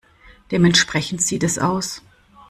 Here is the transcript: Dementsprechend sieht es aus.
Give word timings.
Dementsprechend 0.49 1.21
sieht 1.21 1.43
es 1.43 1.59
aus. 1.59 2.01